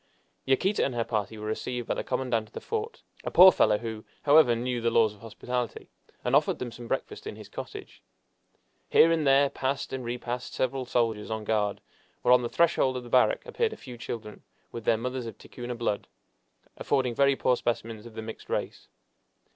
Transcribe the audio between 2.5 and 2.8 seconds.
the